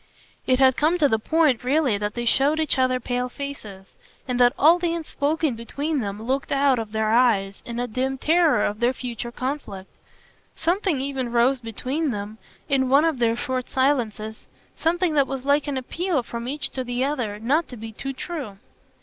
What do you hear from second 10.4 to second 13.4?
Something even rose between them in one of their